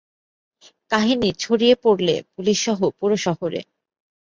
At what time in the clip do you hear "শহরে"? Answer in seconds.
3.17-3.61